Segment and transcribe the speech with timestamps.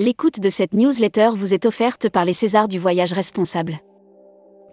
[0.00, 3.80] L'écoute de cette newsletter vous est offerte par les Césars du voyage responsable.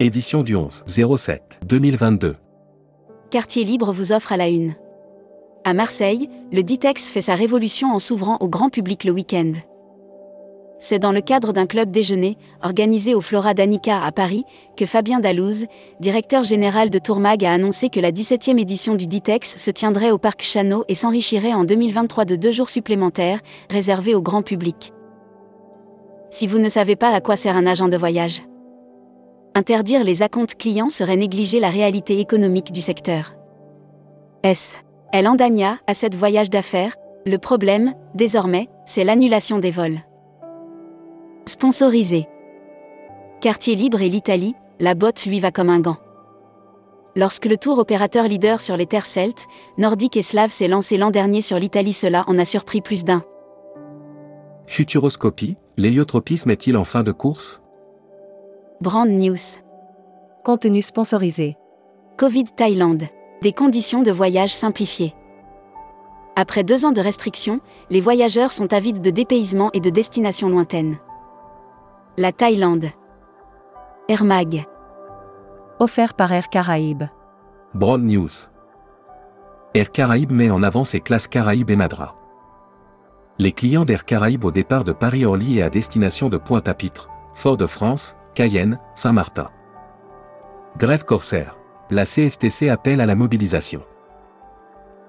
[0.00, 2.36] Édition du 11 07 2022.
[3.30, 4.74] Quartier Libre vous offre à la une.
[5.66, 9.52] À Marseille, le Ditex fait sa révolution en s'ouvrant au grand public le week-end.
[10.80, 14.44] C'est dans le cadre d'un club déjeuner, organisé au Flora Danica à Paris,
[14.78, 15.66] que Fabien Dalouse,
[16.00, 20.16] directeur général de Tourmag, a annoncé que la 17e édition du Ditex se tiendrait au
[20.16, 24.94] Parc Chano et s'enrichirait en 2023 de deux jours supplémentaires, réservés au grand public.
[26.30, 28.42] Si vous ne savez pas à quoi sert un agent de voyage,
[29.54, 33.34] interdire les acomptes clients serait négliger la réalité économique du secteur.
[34.42, 34.76] S.
[35.12, 40.00] Elle endagna à cette voyage d'affaires, le problème, désormais, c'est l'annulation des vols.
[41.46, 42.28] Sponsorisé.
[43.40, 45.96] Quartier libre et l'Italie, la botte lui va comme un gant.
[47.16, 49.46] Lorsque le tour opérateur leader sur les terres celtes,
[49.78, 53.24] nordiques et slaves s'est lancé l'an dernier sur l'Italie, cela en a surpris plus d'un.
[54.68, 57.62] Futuroscopie, l'héliotropisme est-il en fin de course?
[58.82, 59.62] Brand News.
[60.44, 61.56] Contenu sponsorisé.
[62.18, 63.04] Covid Thaïlande.
[63.40, 65.14] Des conditions de voyage simplifiées.
[66.36, 70.98] Après deux ans de restrictions, les voyageurs sont avides de dépaysement et de destinations lointaines.
[72.18, 72.90] La Thaïlande.
[74.10, 74.66] Air Mag.
[75.78, 77.04] Offert par Air Caraïbes.
[77.72, 78.50] Broad News.
[79.72, 82.17] Air Caraïbes met en avant ses classes Caraïbes et Madra.
[83.40, 88.80] Les clients d'Air Caraïbes au départ de Paris-Orly et à destination de Pointe-à-Pitre, Fort-de-France, Cayenne,
[88.94, 89.48] Saint-Martin.
[90.76, 91.56] Grève corsaire.
[91.88, 93.82] La CFTC appelle à la mobilisation.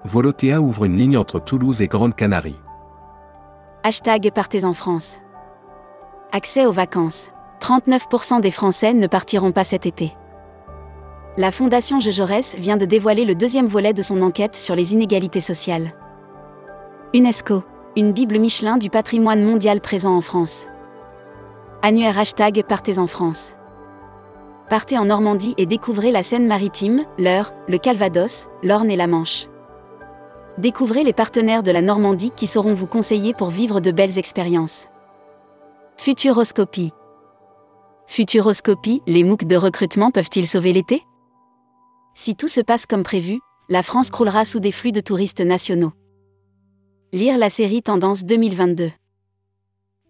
[0.04, 2.60] Volotea ouvre une ligne entre Toulouse et Grande Canarie.
[3.82, 5.18] Hashtag Partez en France.
[6.30, 7.32] Accès aux vacances.
[7.60, 10.14] 39% des Français ne partiront pas cet été.
[11.36, 15.40] La Fondation Jaurès vient de dévoiler le deuxième volet de son enquête sur les inégalités
[15.40, 15.92] sociales.
[17.12, 17.64] UNESCO,
[17.96, 20.66] une Bible Michelin du patrimoine mondial présent en France.
[21.82, 23.52] Annuaire hashtag Partez en France.
[24.68, 29.48] Partez en Normandie et découvrez la Seine-Maritime, l'Eure, le Calvados, l'Orne et la Manche.
[30.58, 34.86] Découvrez les partenaires de la Normandie qui sauront vous conseiller pour vivre de belles expériences.
[35.96, 36.92] Futuroscopie.
[38.06, 41.02] Futuroscopie, les MOOC de recrutement peuvent-ils sauver l'été?
[42.14, 45.92] Si tout se passe comme prévu, la France croulera sous des flux de touristes nationaux.
[47.12, 48.90] Lire la série Tendance 2022.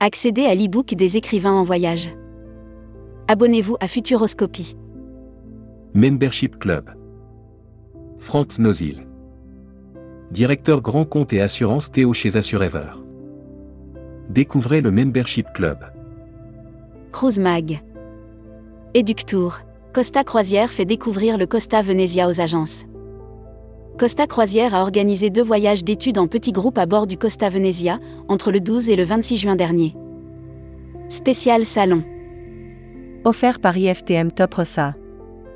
[0.01, 2.11] Accéder à l'e-book des écrivains en voyage.
[3.27, 4.77] Abonnez-vous à Futuroscopie.
[5.95, 6.91] Membership Club.
[8.19, 9.07] Franz Nozil.
[10.31, 12.93] Directeur grand compte et assurance Théo chez Assurever.
[14.29, 15.79] Découvrez le Membership Club.
[17.13, 17.81] Cruise Mag.
[18.93, 19.61] Eductour.
[19.95, 22.85] Costa Croisière fait découvrir le Costa Venezia aux agences.
[24.01, 27.99] Costa Croisière a organisé deux voyages d'études en petits groupes à bord du Costa Venezia,
[28.29, 29.95] entre le 12 et le 26 juin dernier.
[31.11, 32.03] Spécial Salon.
[33.25, 34.95] Offert par IFTM Top Rossa.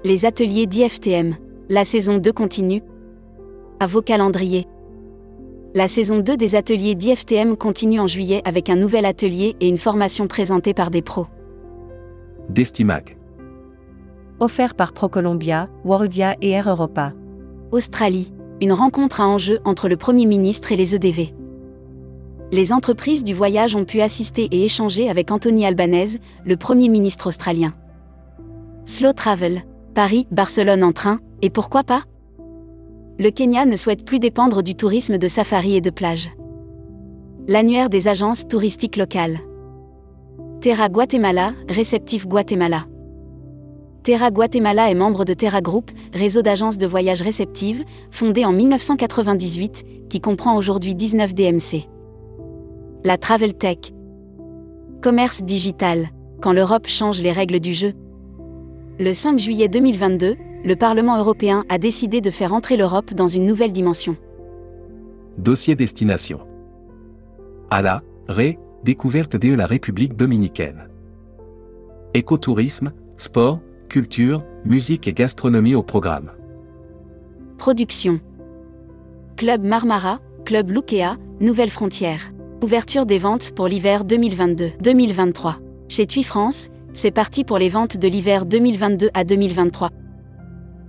[0.05, 1.37] Les ateliers d'IFTM.
[1.71, 2.82] La saison 2 continue.
[3.81, 4.66] À vos calendriers.
[5.75, 9.78] La saison 2 des ateliers d'IFTM continue en juillet avec un nouvel atelier et une
[9.78, 11.28] formation présentée par des pros.
[12.50, 13.16] Destimac.
[14.38, 17.15] Offert par ProColombia, Worldia et Air Europa.
[17.72, 18.34] Australie.
[18.60, 21.34] Une rencontre à enjeu entre le Premier ministre et les EDV.
[22.53, 27.26] Les entreprises du voyage ont pu assister et échanger avec Anthony Albanese, le Premier ministre
[27.26, 27.75] australien.
[28.84, 29.62] Slow Travel.
[29.94, 32.03] Paris, Barcelone en train, et pourquoi pas?
[33.19, 36.31] Le Kenya ne souhaite plus dépendre du tourisme de safari et de plage.
[37.47, 39.38] L'annuaire des agences touristiques locales.
[40.60, 42.87] Terra Guatemala, réceptif Guatemala.
[44.04, 50.10] Terra Guatemala est membre de Terra Group, réseau d'agences de voyage réceptives, fondé en 1998,
[50.10, 51.88] qui comprend aujourd'hui 19 DMC.
[53.03, 53.78] La Travel Tech.
[55.00, 56.10] Commerce digital.
[56.43, 57.94] Quand l'Europe change les règles du jeu.
[58.98, 63.46] Le 5 juillet 2022, le Parlement européen a décidé de faire entrer l'Europe dans une
[63.46, 64.19] nouvelle dimension.
[65.38, 66.40] Dossier destination.
[67.70, 70.90] À la Ré, découverte de la République dominicaine.
[72.12, 73.61] Écotourisme, sport,
[73.94, 76.32] culture, musique et gastronomie au programme.
[77.58, 78.19] Production.
[79.37, 82.32] Club Marmara, Club Lukea, Nouvelle Frontière.
[82.61, 85.58] Ouverture des ventes pour l'hiver 2022-2023.
[85.88, 89.91] Chez TUI France, c'est parti pour les ventes de l'hiver 2022 à 2023.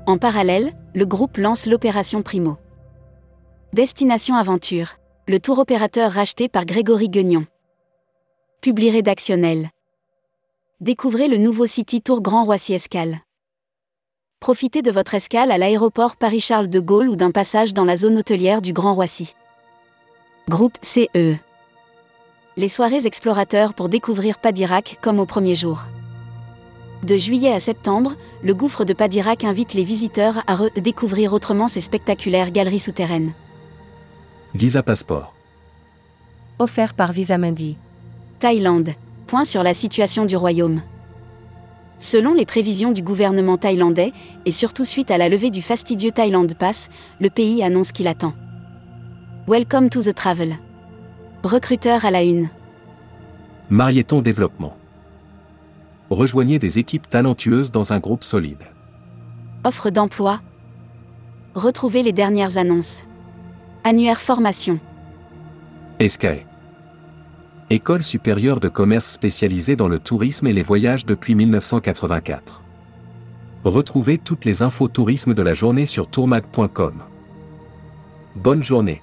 [0.07, 2.57] En parallèle, le groupe lance l'opération Primo.
[3.71, 4.93] Destination Aventure,
[5.27, 7.45] le tour opérateur racheté par Grégory Guignon.
[8.61, 9.69] Publi rédactionnel.
[10.81, 13.21] Découvrez le nouveau City Tour Grand Roissy Escale.
[14.41, 18.17] Profitez de votre escale à l'aéroport Paris-Charles de Gaulle ou d'un passage dans la zone
[18.17, 19.35] hôtelière du Grand Roissy.
[20.49, 21.37] Groupe CE.
[22.57, 25.83] Les soirées explorateurs pour découvrir Padirac comme au premier jour.
[27.03, 31.79] De juillet à septembre, le gouffre de Padirac invite les visiteurs à redécouvrir autrement ces
[31.79, 33.31] spectaculaires galeries souterraines.
[34.53, 35.33] Visa Passeport.
[36.59, 37.77] Offert par Visamundi.
[38.41, 38.93] Thaïlande.
[39.35, 40.79] Point sur la situation du royaume.
[41.99, 44.13] Selon les prévisions du gouvernement thaïlandais,
[44.45, 46.87] et surtout suite à la levée du fastidieux Thailand Pass,
[47.19, 48.33] le pays annonce qu'il attend.
[49.45, 50.55] Welcome to the travel.
[51.43, 52.47] Recruteur à la une.
[53.69, 54.77] Marieton Développement.
[56.09, 58.63] Rejoignez des équipes talentueuses dans un groupe solide.
[59.65, 60.39] Offre d'emploi.
[61.55, 63.03] Retrouvez les dernières annonces.
[63.83, 64.79] Annuaire formation.
[65.99, 66.54] ESCAE.
[67.71, 72.61] École supérieure de commerce spécialisée dans le tourisme et les voyages depuis 1984.
[73.63, 77.01] Retrouvez toutes les infos tourisme de la journée sur tourmag.com.
[78.35, 79.01] Bonne journée.